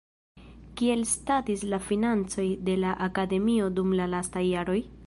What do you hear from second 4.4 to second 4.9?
jaroj?